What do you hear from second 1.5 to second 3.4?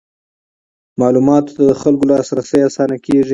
ته د خلکو لاسرسی اسانه کیږي.